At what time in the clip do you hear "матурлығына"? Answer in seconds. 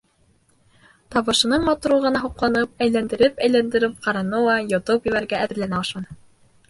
1.67-2.23